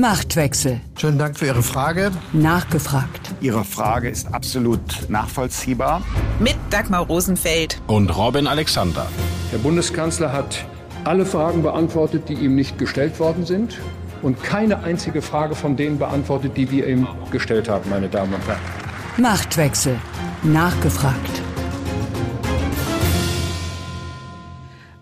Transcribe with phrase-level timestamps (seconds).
[0.00, 0.80] Machtwechsel.
[0.98, 2.10] Schönen Dank für Ihre Frage.
[2.32, 3.34] Nachgefragt.
[3.42, 6.00] Ihre Frage ist absolut nachvollziehbar.
[6.38, 7.78] Mit Dagmar Rosenfeld.
[7.86, 9.06] Und Robin Alexander.
[9.52, 10.64] Der Bundeskanzler hat
[11.04, 13.78] alle Fragen beantwortet, die ihm nicht gestellt worden sind.
[14.22, 18.46] Und keine einzige Frage von denen beantwortet, die wir ihm gestellt haben, meine Damen und
[18.46, 18.60] Herren.
[19.18, 19.98] Machtwechsel.
[20.42, 21.39] Nachgefragt.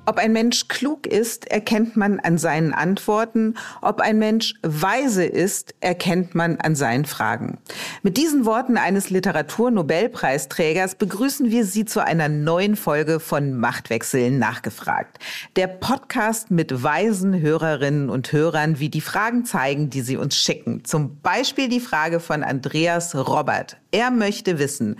[0.09, 3.57] Ob ein Mensch klug ist, erkennt man an seinen Antworten.
[3.83, 7.59] Ob ein Mensch weise ist, erkennt man an seinen Fragen.
[8.03, 15.19] Mit diesen Worten eines Literaturnobelpreisträgers begrüßen wir Sie zu einer neuen Folge von Machtwechseln nachgefragt.
[15.57, 20.85] Der Podcast mit weisen Hörerinnen und Hörern, wie die Fragen zeigen, die Sie uns schicken.
[20.87, 23.77] Zum Beispiel die Frage von Andreas Robert.
[23.91, 24.97] Er möchte wissen,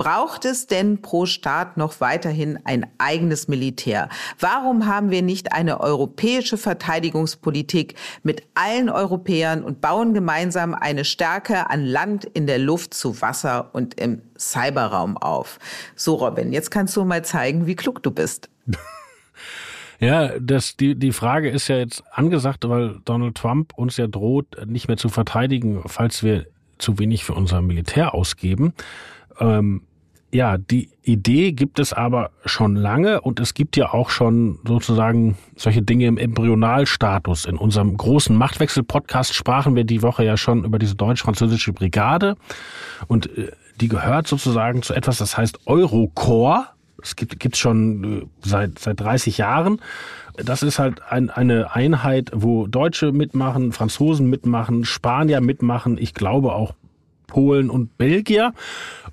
[0.00, 4.08] braucht es denn pro Staat noch weiterhin ein eigenes Militär?
[4.38, 11.68] Warum haben wir nicht eine europäische Verteidigungspolitik mit allen Europäern und bauen gemeinsam eine Stärke
[11.68, 15.58] an Land, in der Luft, zu Wasser und im Cyberraum auf?
[15.96, 18.48] So, Robin, jetzt kannst du mal zeigen, wie klug du bist.
[20.02, 24.46] Ja, das, die, die Frage ist ja jetzt angesagt, weil Donald Trump uns ja droht,
[24.66, 26.46] nicht mehr zu verteidigen, falls wir
[26.78, 28.72] zu wenig für unser Militär ausgeben.
[29.38, 29.82] Ähm,
[30.32, 35.36] ja, die Idee gibt es aber schon lange und es gibt ja auch schon sozusagen
[35.56, 37.46] solche Dinge im Embryonalstatus.
[37.46, 42.36] In unserem großen Machtwechsel-Podcast sprachen wir die Woche ja schon über diese deutsch-französische Brigade
[43.08, 46.68] und äh, die gehört sozusagen zu etwas, das heißt Eurocorps.
[47.02, 49.80] Es gibt gibt's schon äh, seit, seit 30 Jahren.
[50.36, 56.52] Das ist halt ein, eine Einheit, wo Deutsche mitmachen, Franzosen mitmachen, Spanier mitmachen, ich glaube
[56.52, 56.74] auch
[57.30, 58.52] Polen und Belgier.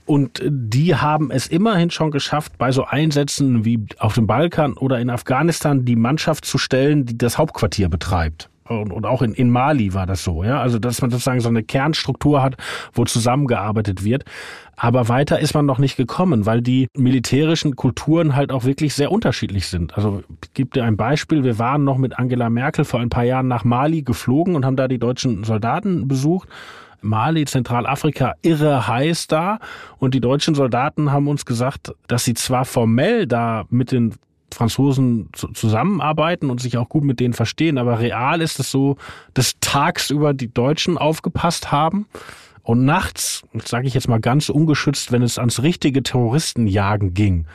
[0.05, 4.99] Und die haben es immerhin schon geschafft, bei so Einsätzen wie auf dem Balkan oder
[4.99, 8.49] in Afghanistan die Mannschaft zu stellen, die das Hauptquartier betreibt.
[8.69, 10.61] Und, und auch in, in Mali war das so, ja.
[10.61, 12.55] Also, dass man sozusagen so eine Kernstruktur hat,
[12.93, 14.25] wo zusammengearbeitet wird.
[14.75, 19.11] Aber weiter ist man noch nicht gekommen, weil die militärischen Kulturen halt auch wirklich sehr
[19.11, 19.95] unterschiedlich sind.
[19.95, 21.43] Also, ich gebe dir ein Beispiel.
[21.43, 24.75] Wir waren noch mit Angela Merkel vor ein paar Jahren nach Mali geflogen und haben
[24.75, 26.49] da die deutschen Soldaten besucht.
[27.01, 29.59] Mali, Zentralafrika, irre heiß da.
[29.99, 34.15] Und die deutschen Soldaten haben uns gesagt, dass sie zwar formell da mit den
[34.53, 38.95] Franzosen zusammenarbeiten und sich auch gut mit denen verstehen, aber real ist es so,
[39.33, 42.07] dass tagsüber die Deutschen aufgepasst haben
[42.63, 47.45] und nachts, sage ich jetzt mal ganz ungeschützt, wenn es ans richtige Terroristenjagen ging,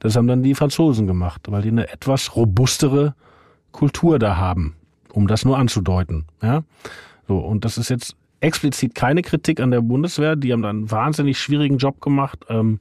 [0.00, 3.14] das haben dann die Franzosen gemacht, weil die eine etwas robustere
[3.70, 4.74] Kultur da haben,
[5.12, 6.26] um das nur anzudeuten.
[6.42, 6.62] Ja,
[7.28, 10.36] so und das ist jetzt explizit keine Kritik an der Bundeswehr.
[10.36, 12.80] Die haben da einen wahnsinnig schwierigen Job gemacht, ähm,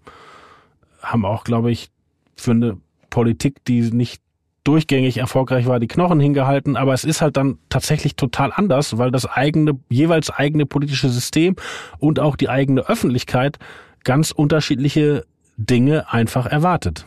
[1.02, 1.90] haben auch, glaube ich,
[2.36, 2.78] für eine
[3.10, 4.22] Politik, die nicht
[4.64, 9.10] durchgängig erfolgreich war, die Knochen hingehalten, aber es ist halt dann tatsächlich total anders, weil
[9.10, 11.56] das eigene, jeweils eigene politische System
[11.98, 13.58] und auch die eigene Öffentlichkeit
[14.04, 15.26] ganz unterschiedliche
[15.58, 17.06] Dinge einfach erwartet.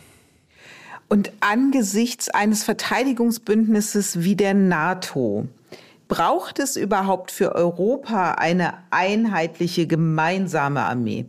[1.08, 5.46] Und angesichts eines Verteidigungsbündnisses wie der NATO,
[6.12, 11.24] Braucht es überhaupt für Europa eine einheitliche gemeinsame Armee?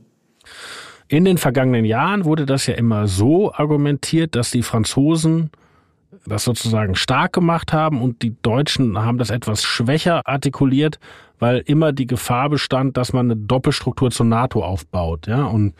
[1.08, 5.52] In den vergangenen Jahren wurde das ja immer so argumentiert, dass die Franzosen
[6.26, 11.00] das sozusagen stark gemacht haben und die Deutschen haben das etwas schwächer artikuliert,
[11.40, 15.76] weil immer die Gefahr bestand, dass man eine Doppelstruktur zur NATO aufbaut, ja, und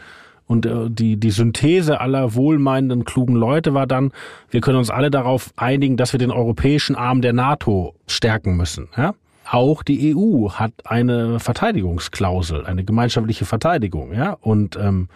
[0.48, 4.12] und äh, die, die Synthese aller wohlmeinenden, klugen Leute war dann,
[4.50, 8.90] wir können uns alle darauf einigen, dass wir den europäischen Arm der NATO stärken müssen.
[8.98, 9.14] Ja?
[9.50, 14.14] Auch die EU hat eine Verteidigungsklausel, eine gemeinschaftliche Verteidigung.
[14.14, 14.38] Ja?
[14.42, 15.10] Und ähm,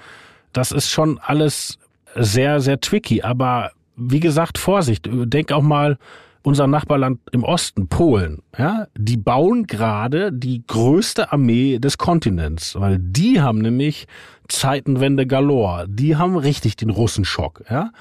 [0.54, 1.80] das ist schon alles
[2.16, 3.22] sehr, sehr tricky.
[3.22, 5.98] Aber wie gesagt, Vorsicht, denk auch mal,
[6.44, 12.98] unser Nachbarland im Osten, Polen, ja, die bauen gerade die größte Armee des Kontinents, weil
[13.00, 14.08] die haben nämlich
[14.48, 15.88] Zeitenwende galore.
[15.90, 17.92] Die haben richtig den Russenschock, ja.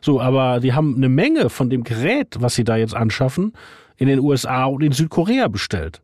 [0.00, 3.54] So, aber die haben eine Menge von dem Gerät, was sie da jetzt anschaffen,
[3.96, 6.02] in den USA und in Südkorea bestellt.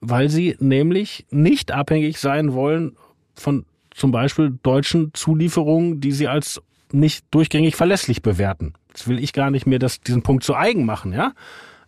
[0.00, 2.96] Weil sie nämlich nicht abhängig sein wollen
[3.34, 6.60] von zum Beispiel deutschen Zulieferungen, die sie als
[6.92, 8.74] nicht durchgängig verlässlich bewerten.
[8.88, 11.32] Jetzt will ich gar nicht mehr das, diesen Punkt zu eigen machen, ja.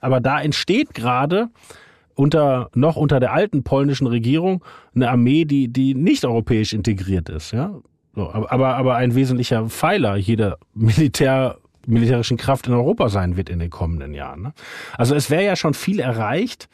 [0.01, 1.49] Aber da entsteht gerade
[2.15, 4.65] unter, noch unter der alten polnischen Regierung
[4.95, 7.75] eine Armee, die, die nicht europäisch integriert ist, ja.
[8.15, 13.59] So, aber, aber ein wesentlicher Pfeiler jeder Militär, militärischen Kraft in Europa sein wird in
[13.59, 14.43] den kommenden Jahren.
[14.43, 14.53] Ne?
[14.97, 16.69] Also es wäre ja schon viel erreicht,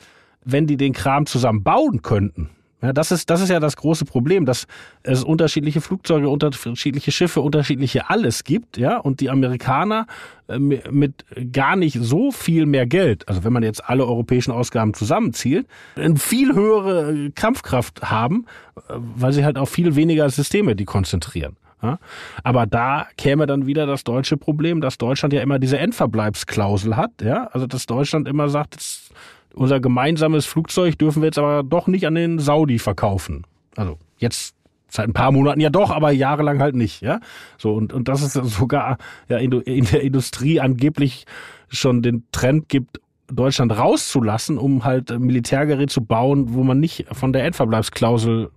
[0.44, 2.50] wenn die den Kram zusammen bauen könnten.
[2.80, 4.66] Ja, das ist, das ist ja das große Problem, dass
[5.02, 10.06] es unterschiedliche Flugzeuge, unterschiedliche Schiffe, unterschiedliche alles gibt, ja, und die Amerikaner
[10.46, 14.94] äh, mit gar nicht so viel mehr Geld, also wenn man jetzt alle europäischen Ausgaben
[14.94, 15.66] zusammenzieht,
[15.96, 18.46] eine viel höhere äh, Kampfkraft haben,
[18.76, 21.56] äh, weil sie halt auf viel weniger Systeme die konzentrieren.
[21.82, 21.98] Ja?
[22.44, 27.10] Aber da käme dann wieder das deutsche Problem, dass Deutschland ja immer diese Endverbleibsklausel hat,
[27.22, 29.12] ja, also dass Deutschland immer sagt, jetzt
[29.54, 33.44] unser gemeinsames Flugzeug dürfen wir jetzt aber doch nicht an den Saudi verkaufen.
[33.76, 34.54] Also jetzt
[34.88, 37.20] seit ein paar Monaten ja doch, aber jahrelang halt nicht, ja.
[37.58, 38.98] So und und dass es sogar
[39.28, 41.26] ja in, in der Industrie angeblich
[41.68, 43.00] schon den Trend gibt,
[43.30, 48.50] Deutschland rauszulassen, um halt Militärgerät zu bauen, wo man nicht von der Endverbleibsklausel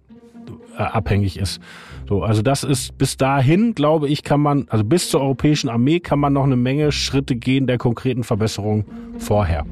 [0.77, 1.59] äh, abhängig ist.
[2.07, 5.99] So, also das ist bis dahin, glaube ich, kann man, also bis zur europäischen Armee
[5.99, 8.85] kann man noch eine Menge Schritte gehen der konkreten Verbesserung
[9.17, 9.65] vorher.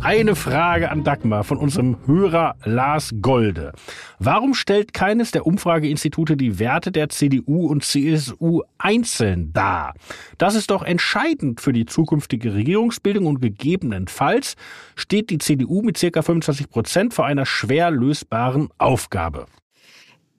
[0.00, 3.72] Eine Frage an Dagmar von unserem Hörer Lars Golde.
[4.20, 9.94] Warum stellt keines der Umfrageinstitute die Werte der CDU und CSU einzeln dar?
[10.38, 14.54] Das ist doch entscheidend für die zukünftige Regierungsbildung und gegebenenfalls
[14.94, 16.22] steht die CDU mit ca.
[16.22, 19.46] 25 Prozent vor einer schwer lösbaren Aufgabe.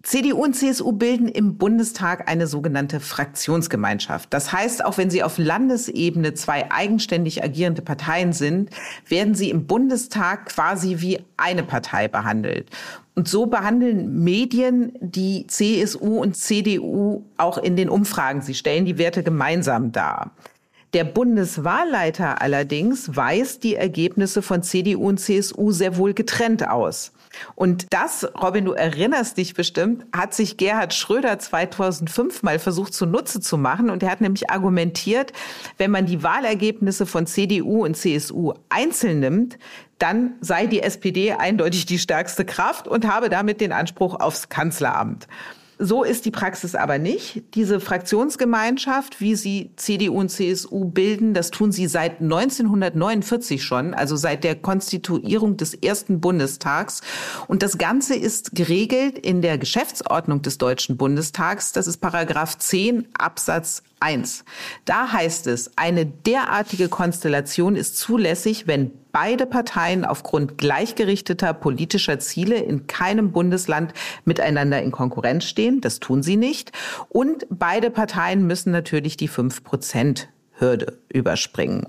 [0.02, 4.34] CDU und CSU bilden im Bundestag eine sogenannte Fraktionsgemeinschaft.
[4.34, 8.70] Das heißt, auch wenn sie auf Landesebene zwei eigenständig agierende Parteien sind,
[9.10, 12.70] werden sie im Bundestag quasi wie eine Partei behandelt.
[13.14, 18.42] Und so behandeln Medien die CSU und CDU auch in den Umfragen.
[18.42, 20.32] Sie stellen die Werte gemeinsam dar.
[20.94, 27.12] Der Bundeswahlleiter allerdings weist die Ergebnisse von CDU und CSU sehr wohl getrennt aus.
[27.56, 33.40] Und das, Robin, du erinnerst dich bestimmt, hat sich Gerhard Schröder 2005 mal versucht zunutze
[33.40, 33.90] zu machen.
[33.90, 35.34] Und er hat nämlich argumentiert,
[35.78, 39.58] wenn man die Wahlergebnisse von CDU und CSU einzeln nimmt,
[40.00, 45.28] dann sei die SPD eindeutig die stärkste Kraft und habe damit den Anspruch aufs Kanzleramt.
[45.82, 47.56] So ist die Praxis aber nicht.
[47.56, 54.18] Diese Fraktionsgemeinschaft, wie sie CDU und CSU bilden, das tun sie seit 1949 schon, also
[54.18, 57.00] seit der Konstituierung des ersten Bundestags.
[57.48, 61.72] Und das Ganze ist geregelt in der Geschäftsordnung des Deutschen Bundestags.
[61.72, 64.46] Das ist Paragraph 10 Absatz 1.
[64.86, 72.58] Da heißt es, eine derartige Konstellation ist zulässig, wenn beide Parteien aufgrund gleichgerichteter politischer Ziele
[72.58, 73.94] in keinem Bundesland
[74.26, 75.82] miteinander in Konkurrenz stehen.
[75.82, 76.72] Das tun sie nicht.
[77.10, 80.30] Und beide Parteien müssen natürlich die fünf Prozent
[80.60, 81.88] Hürde überspringen.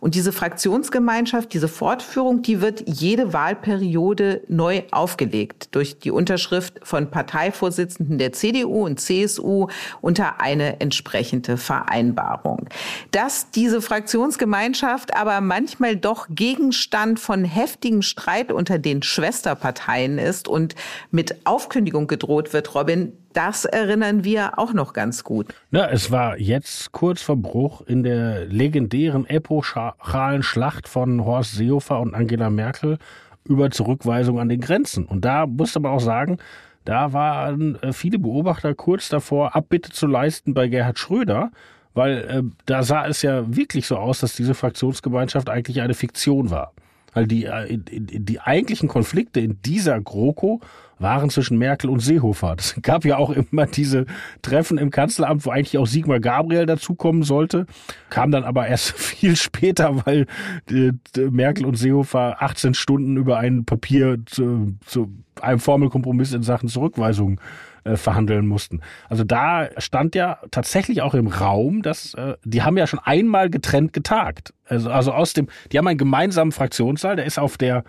[0.00, 7.10] Und diese Fraktionsgemeinschaft, diese Fortführung, die wird jede Wahlperiode neu aufgelegt durch die Unterschrift von
[7.10, 9.66] Parteivorsitzenden der CDU und CSU
[10.00, 12.68] unter eine entsprechende Vereinbarung.
[13.10, 20.74] Dass diese Fraktionsgemeinschaft aber manchmal doch Gegenstand von heftigem Streit unter den Schwesterparteien ist und
[21.10, 25.54] mit Aufkündigung gedroht wird, Robin, das erinnern wir auch noch ganz gut.
[25.70, 32.00] Ja, es war jetzt kurz vor Bruch in der legendären epochalen Schlacht von Horst Seehofer
[32.00, 32.98] und Angela Merkel
[33.44, 35.04] über Zurückweisung an den Grenzen.
[35.04, 36.38] Und da musste man auch sagen,
[36.84, 41.50] da waren äh, viele Beobachter kurz davor, Abbitte zu leisten bei Gerhard Schröder,
[41.94, 46.50] weil äh, da sah es ja wirklich so aus, dass diese Fraktionsgemeinschaft eigentlich eine Fiktion
[46.50, 46.72] war.
[47.12, 50.60] Weil die, äh, die eigentlichen Konflikte in dieser GroKo
[50.98, 52.54] waren zwischen Merkel und Seehofer.
[52.58, 54.06] Es gab ja auch immer diese
[54.40, 57.66] Treffen im Kanzleramt, wo eigentlich auch Sigmar Gabriel dazukommen sollte,
[58.08, 60.26] kam dann aber erst viel später, weil
[60.70, 60.92] äh,
[61.30, 67.40] Merkel und Seehofer 18 Stunden über ein Papier zu, zu einem Formelkompromiss in Sachen Zurückweisung
[67.84, 68.80] äh, verhandeln mussten.
[69.08, 73.50] Also da stand ja tatsächlich auch im Raum, dass äh, die haben ja schon einmal
[73.50, 74.54] getrennt getagt.
[74.66, 77.84] Also, also aus dem, die haben einen gemeinsamen Fraktionssaal, der ist auf der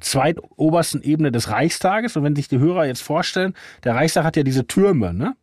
[0.00, 2.16] zweitobersten Ebene des Reichstages.
[2.16, 3.54] Und wenn sich die Hörer jetzt vorstellen,
[3.84, 5.34] der Reichstag hat ja diese Türme, ne?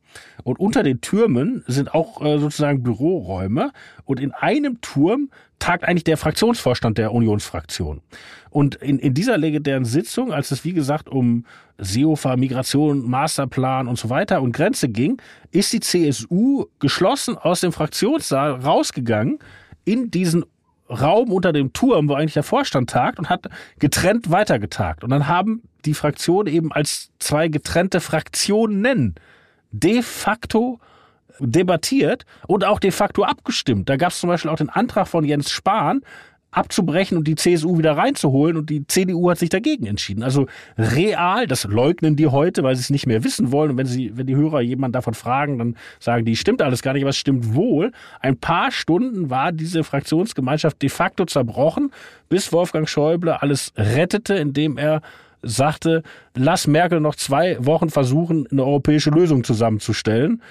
[0.44, 3.72] Und unter den Türmen sind auch äh, sozusagen Büroräume.
[4.06, 5.30] Und in einem Turm
[5.70, 8.02] tagt eigentlich der Fraktionsvorstand der Unionsfraktion.
[8.50, 11.46] Und in, in dieser legendären Sitzung, als es wie gesagt um
[11.78, 15.22] Seehofer, Migration, Masterplan und so weiter und Grenze ging,
[15.52, 19.38] ist die CSU geschlossen aus dem Fraktionssaal rausgegangen
[19.86, 20.44] in diesen
[20.90, 23.48] Raum unter dem Turm, wo eigentlich der Vorstand tagt und hat
[23.78, 25.04] getrennt weitergetagt.
[25.04, 29.14] Und dann haben die Fraktionen eben als zwei getrennte Fraktionen
[29.72, 30.80] de facto
[31.40, 33.90] debattiert und auch de facto abgestimmt.
[33.90, 36.02] Da gab es zum Beispiel auch den Antrag von Jens Spahn,
[36.52, 40.24] abzubrechen und die CSU wieder reinzuholen und die CDU hat sich dagegen entschieden.
[40.24, 43.86] Also real, das leugnen die heute, weil sie es nicht mehr wissen wollen und wenn
[43.86, 47.12] sie, wenn die Hörer jemanden davon fragen, dann sagen die, stimmt alles gar nicht, aber
[47.12, 47.92] es stimmt wohl.
[48.20, 51.92] Ein paar Stunden war diese Fraktionsgemeinschaft de facto zerbrochen,
[52.30, 55.02] bis Wolfgang Schäuble alles rettete, indem er
[55.42, 56.04] sagte,
[56.36, 60.42] lass Merkel noch zwei Wochen versuchen, eine europäische Lösung zusammenzustellen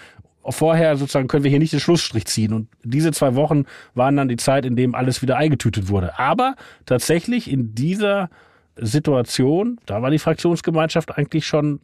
[0.48, 2.52] vorher sozusagen können wir hier nicht den Schlussstrich ziehen.
[2.52, 3.64] Und diese zwei Wochen
[3.94, 6.18] waren dann die Zeit, in dem alles wieder eingetütet wurde.
[6.18, 6.54] Aber
[6.86, 8.30] tatsächlich in dieser
[8.76, 11.80] Situation, da war die Fraktionsgemeinschaft eigentlich schon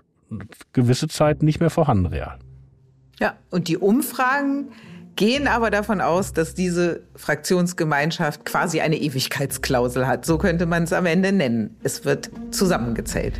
[0.73, 2.38] gewisse Zeit nicht mehr vorhanden, real.
[3.20, 4.68] Ja, und die Umfragen
[5.16, 10.25] gehen aber davon aus, dass diese Fraktionsgemeinschaft quasi eine Ewigkeitsklausel hat.
[10.25, 11.76] So könnte man es am Ende nennen.
[11.82, 13.34] Es wird zusammengezählt.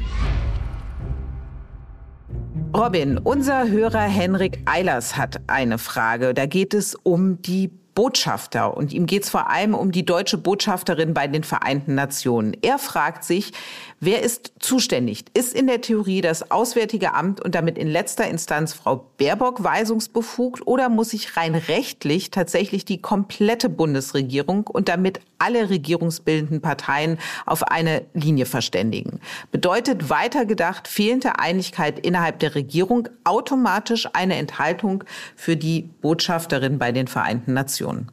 [2.77, 6.35] Robin, unser Hörer Henrik Eilers hat eine Frage.
[6.35, 10.39] Da geht es um die Botschafter und ihm geht es vor allem um die deutsche
[10.39, 12.57] Botschafterin bei den Vereinten Nationen.
[12.63, 13.53] Er fragt sich,
[14.01, 15.25] wer ist zuständig?
[15.35, 20.67] Ist in der Theorie das Auswärtige Amt und damit in letzter Instanz Frau Baerbock weisungsbefugt
[20.67, 27.63] oder muss sich rein rechtlich tatsächlich die komplette Bundesregierung und damit alle regierungsbildenden Parteien auf
[27.65, 29.21] eine Linie verständigen?
[29.51, 35.05] Bedeutet weitergedacht fehlende Einigkeit innerhalb der Regierung automatisch eine Enthaltung
[35.37, 38.11] für die Botschafterin bei den Vereinten Nationen?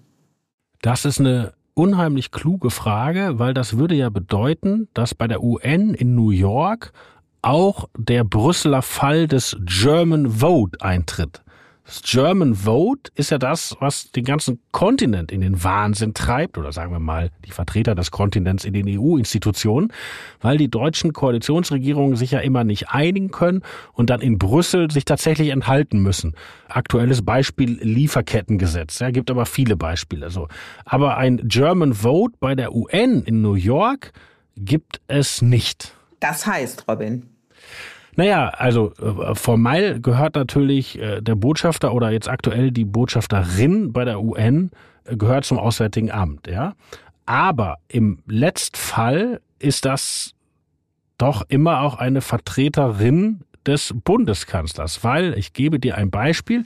[0.81, 5.93] Das ist eine unheimlich kluge Frage, weil das würde ja bedeuten, dass bei der UN
[5.93, 6.91] in New York
[7.41, 11.41] auch der Brüsseler Fall des German Vote eintritt.
[11.91, 16.71] Das German Vote ist ja das, was den ganzen Kontinent in den Wahnsinn treibt, oder
[16.71, 19.91] sagen wir mal die Vertreter des Kontinents in den EU-Institutionen,
[20.39, 25.03] weil die deutschen Koalitionsregierungen sich ja immer nicht einigen können und dann in Brüssel sich
[25.03, 26.33] tatsächlich enthalten müssen.
[26.69, 30.47] Aktuelles Beispiel Lieferkettengesetz, ja, gibt aber viele Beispiele so.
[30.85, 34.13] Aber ein German Vote bei der UN in New York
[34.55, 35.93] gibt es nicht.
[36.21, 37.27] Das heißt, Robin,
[38.15, 44.05] naja, also äh, formal gehört natürlich äh, der Botschafter oder jetzt aktuell die Botschafterin bei
[44.05, 44.71] der UN
[45.05, 46.73] äh, gehört zum Auswärtigen Amt, ja.
[47.25, 50.33] Aber im Letztfall ist das
[51.17, 56.63] doch immer auch eine Vertreterin des Bundeskanzlers, weil ich gebe dir ein Beispiel,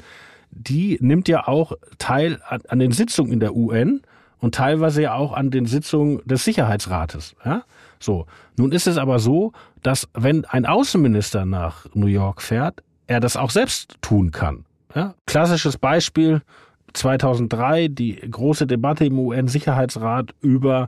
[0.50, 4.02] die nimmt ja auch teil an, den Sitzungen in der UN
[4.40, 7.36] und teilweise ja auch an den Sitzungen des Sicherheitsrates.
[7.44, 7.64] Ja?
[8.05, 13.19] So, nun ist es aber so, dass wenn ein Außenminister nach New York fährt, er
[13.19, 14.65] das auch selbst tun kann.
[14.93, 15.15] Ja?
[15.25, 16.41] Klassisches Beispiel
[16.93, 20.88] 2003 die große Debatte im UN-Sicherheitsrat über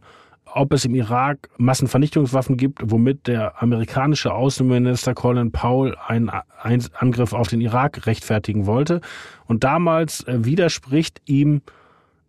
[0.53, 6.31] ob es im Irak Massenvernichtungswaffen gibt, womit der amerikanische Außenminister Colin Powell einen
[6.97, 9.01] Angriff auf den Irak rechtfertigen wollte.
[9.45, 11.61] Und damals äh, widerspricht ihm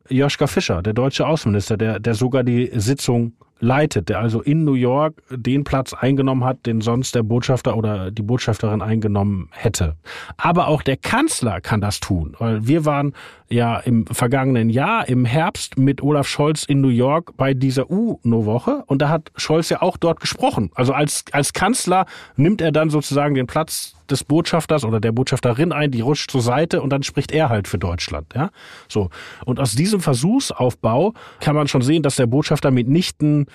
[0.09, 4.75] Joschka Fischer, der deutsche Außenminister, der, der sogar die Sitzung leitet, der also in New
[4.75, 9.97] York den Platz eingenommen hat, den sonst der Botschafter oder die Botschafterin eingenommen hätte.
[10.37, 13.15] Aber auch der Kanzler kann das tun, weil wir waren
[13.49, 18.85] ja im vergangenen Jahr im Herbst mit Olaf Scholz in New York bei dieser UNO-Woche
[18.87, 20.71] und da hat Scholz ja auch dort gesprochen.
[20.75, 25.73] Also als, als Kanzler nimmt er dann sozusagen den Platz des Botschafters oder der Botschafterin
[25.73, 28.51] ein, die rutscht zur Seite und dann spricht er halt für Deutschland, ja.
[28.89, 29.11] So.
[29.45, 33.47] Und aus diesem Versuchsaufbau kann man schon sehen, dass der Botschafter mitnichten,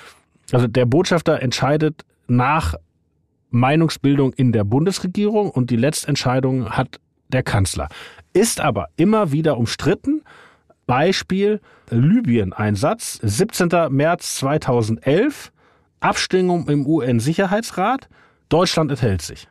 [0.51, 2.75] also der Botschafter entscheidet nach
[3.49, 7.87] Meinungsbildung in der Bundesregierung und die Letztentscheidung hat der Kanzler.
[8.33, 10.23] Ist aber immer wieder umstritten.
[10.85, 13.69] Beispiel Libyen-Einsatz, 17.
[13.89, 15.51] März 2011,
[15.99, 18.09] Abstimmung im UN-Sicherheitsrat,
[18.49, 19.47] Deutschland enthält sich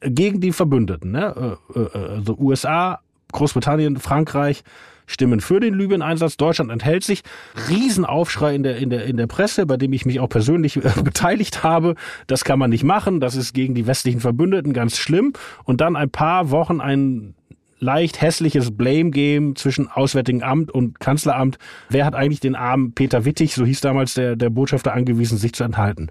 [0.00, 1.56] gegen die Verbündeten, ne?
[1.74, 3.00] Äh, äh, also USA,
[3.32, 4.62] Großbritannien, Frankreich
[5.06, 6.36] stimmen für den Libyen-Einsatz.
[6.36, 7.22] Deutschland enthält sich.
[7.68, 10.90] Riesenaufschrei in der, in der, in der Presse, bei dem ich mich auch persönlich äh,
[11.02, 11.94] beteiligt habe.
[12.26, 13.20] Das kann man nicht machen.
[13.20, 15.32] Das ist gegen die westlichen Verbündeten ganz schlimm.
[15.64, 17.34] Und dann ein paar Wochen ein
[17.78, 21.58] leicht hässliches Blame-Game zwischen Auswärtigen Amt und Kanzleramt.
[21.88, 25.52] Wer hat eigentlich den armen Peter Wittig, so hieß damals der, der Botschafter, angewiesen, sich
[25.52, 26.08] zu enthalten?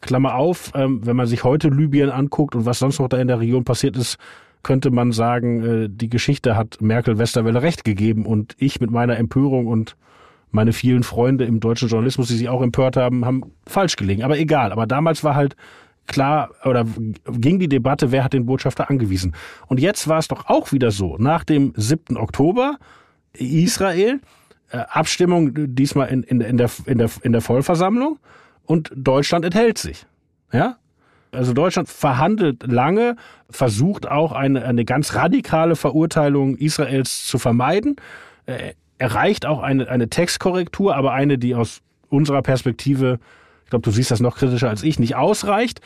[0.00, 3.28] Klammer auf, ähm, wenn man sich heute Libyen anguckt und was sonst noch da in
[3.28, 4.18] der Region passiert ist,
[4.62, 9.16] könnte man sagen, äh, die Geschichte hat Merkel Westerwelle recht gegeben und ich mit meiner
[9.16, 9.96] Empörung und
[10.50, 14.22] meine vielen Freunde im deutschen Journalismus, die sich auch empört haben, haben falsch gelegen.
[14.22, 14.72] Aber egal.
[14.72, 15.54] Aber damals war halt
[16.06, 16.84] klar oder
[17.30, 19.34] ging die Debatte, wer hat den Botschafter angewiesen.
[19.68, 21.16] Und jetzt war es doch auch wieder so.
[21.18, 22.16] Nach dem 7.
[22.16, 22.78] Oktober
[23.32, 24.20] Israel,
[24.70, 28.18] äh, Abstimmung diesmal in, in, in, der, in, der, in der Vollversammlung
[28.70, 30.06] und Deutschland enthält sich.
[30.52, 30.76] Ja?
[31.32, 33.16] Also Deutschland verhandelt lange,
[33.50, 37.96] versucht auch eine, eine ganz radikale Verurteilung Israels zu vermeiden,
[38.46, 43.18] äh, erreicht auch eine, eine Textkorrektur, aber eine, die aus unserer Perspektive,
[43.64, 45.80] ich glaube, du siehst das noch kritischer als ich, nicht ausreicht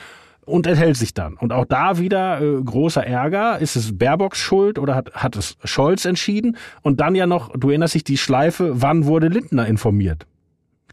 [0.44, 1.38] und enthält sich dann.
[1.38, 3.60] Und auch da wieder äh, großer Ärger.
[3.60, 6.58] Ist es Baerbocks Schuld oder hat, hat es Scholz entschieden?
[6.82, 10.26] Und dann ja noch, du erinnerst dich, die Schleife, wann wurde Lindner informiert?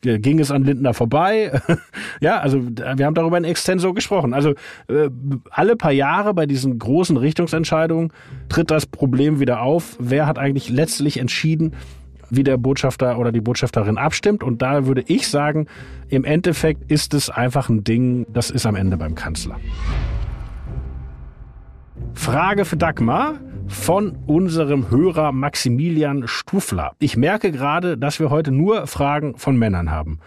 [0.02, 1.62] Ging es an Lindner vorbei.
[2.22, 4.34] ja, also wir haben darüber in Extenso gesprochen.
[4.34, 4.52] Also
[4.88, 5.10] äh,
[5.50, 8.12] alle paar Jahre bei diesen großen Richtungsentscheidungen
[8.50, 9.96] tritt das Problem wieder auf.
[10.00, 11.74] Wer hat eigentlich letztlich entschieden,
[12.30, 14.44] wie der Botschafter oder die Botschafterin abstimmt?
[14.44, 15.68] Und da würde ich sagen,
[16.10, 19.58] im Endeffekt ist es einfach ein Ding, das ist am Ende beim Kanzler.
[22.14, 26.92] Frage für Dagmar von unserem Hörer Maximilian Stufler.
[27.00, 30.20] Ich merke gerade, dass wir heute nur Fragen von Männern haben.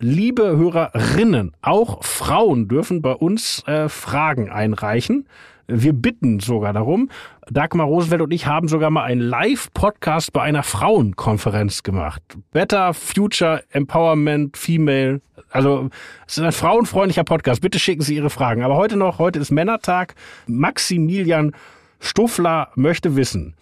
[0.00, 5.28] Liebe Hörerinnen, auch Frauen dürfen bei uns äh, Fragen einreichen.
[5.66, 7.08] Wir bitten sogar darum.
[7.50, 12.22] Dagmar Rosenfeld und ich haben sogar mal einen Live-Podcast bei einer Frauenkonferenz gemacht.
[12.52, 15.22] Better Future Empowerment Female.
[15.50, 15.88] Also
[16.26, 17.62] es ist ein frauenfreundlicher Podcast.
[17.62, 18.62] Bitte schicken Sie Ihre Fragen.
[18.62, 20.14] Aber heute noch, heute ist Männertag.
[20.46, 21.52] Maximilian
[21.98, 23.54] Stuffler möchte wissen,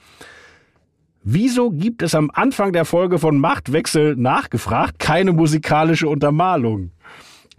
[1.23, 6.91] wieso gibt es am Anfang der Folge von Machtwechsel nachgefragt keine musikalische Untermalung?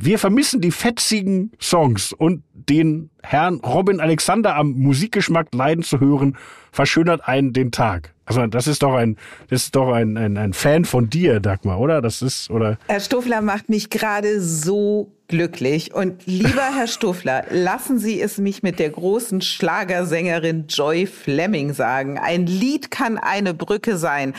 [0.06, 6.36] Wir vermissen die fetzigen Songs und den Herrn Robin Alexander am Musikgeschmack leiden zu hören,
[6.74, 8.14] verschönert einen den Tag.
[8.26, 9.16] Also das ist doch ein,
[9.50, 12.02] das ist doch ein, ein, ein Fan von dir, Dagmar, oder?
[12.02, 12.78] Das ist, oder?
[12.88, 15.94] Herr Stofler macht mich gerade so glücklich.
[15.94, 22.18] Und lieber Herr Stofler, lassen Sie es mich mit der großen Schlagersängerin Joy Fleming sagen.
[22.18, 24.34] Ein Lied kann eine Brücke sein.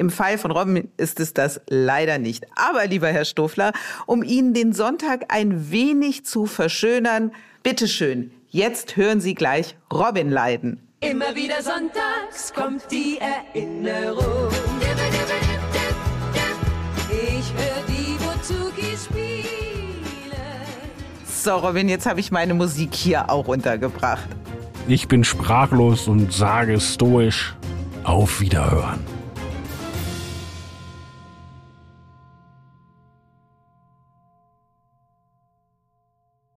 [0.00, 2.46] Im Fall von Robin ist es das leider nicht.
[2.56, 3.74] Aber lieber Herr Stofler,
[4.06, 10.88] um Ihnen den Sonntag ein wenig zu verschönern, bitteschön, jetzt hören Sie gleich Robin leiden.
[11.00, 14.48] Immer wieder sonntags kommt die Erinnerung.
[17.10, 20.32] Ich höre die Bozukis spielen.
[21.26, 24.30] So, Robin, jetzt habe ich meine Musik hier auch untergebracht.
[24.88, 27.54] Ich bin sprachlos und sage stoisch
[28.02, 29.09] auf Wiederhören.